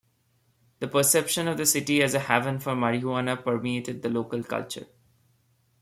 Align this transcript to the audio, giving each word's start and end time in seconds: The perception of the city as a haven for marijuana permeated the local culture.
The 0.79 0.87
perception 0.87 1.47
of 1.47 1.57
the 1.57 1.65
city 1.67 2.01
as 2.01 2.15
a 2.15 2.19
haven 2.21 2.59
for 2.59 2.73
marijuana 2.73 3.39
permeated 3.43 4.01
the 4.01 4.09
local 4.09 4.43
culture. 4.43 4.87